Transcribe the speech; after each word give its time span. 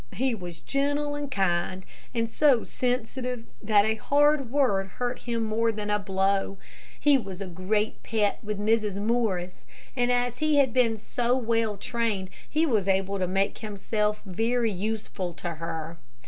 He 0.13 0.33
was 0.33 0.61
gentle 0.61 1.13
and 1.13 1.29
kind, 1.29 1.85
and 2.11 2.27
so 2.27 2.63
sensitive 2.63 3.45
that 3.61 3.85
a 3.85 3.93
hard 3.93 4.49
word 4.49 4.87
hurt 4.97 5.19
him 5.19 5.43
more 5.43 5.71
than 5.71 5.91
a 5.91 5.99
blow. 5.99 6.57
He 6.99 7.19
was 7.19 7.39
a 7.39 7.45
great 7.45 8.01
pet 8.01 8.39
with 8.41 8.57
Mrs. 8.57 8.95
Morris, 8.99 9.63
and 9.95 10.11
as 10.11 10.39
he 10.39 10.55
had 10.57 10.73
been 10.73 10.97
so 10.97 11.37
well 11.37 11.77
trained, 11.77 12.31
he 12.49 12.65
was 12.65 12.87
able 12.87 13.19
to 13.19 13.27
make 13.27 13.59
himself 13.59 14.23
very 14.25 14.71
useful 14.71 15.35
to 15.35 15.53
her. 15.57 15.99